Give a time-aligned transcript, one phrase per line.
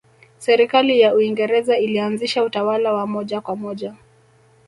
[0.37, 3.95] Serikali ya Uingereza ilianzisha utawala wa moja kwa moja